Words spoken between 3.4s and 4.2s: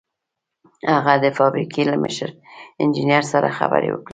خبرې وکړې